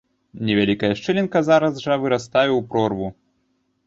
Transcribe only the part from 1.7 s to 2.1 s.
жа